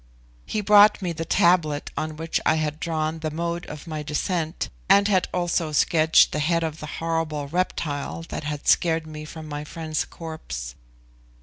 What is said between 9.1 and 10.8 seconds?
from my friend's corpse.